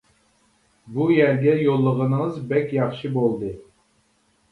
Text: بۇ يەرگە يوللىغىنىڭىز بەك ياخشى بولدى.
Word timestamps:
بۇ 0.93 1.03
يەرگە 1.15 1.53
يوللىغىنىڭىز 1.65 2.39
بەك 2.53 2.73
ياخشى 2.77 3.13
بولدى. 3.19 3.51